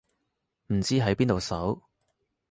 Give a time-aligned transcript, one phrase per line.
[0.73, 1.79] 唔知喺邊度搜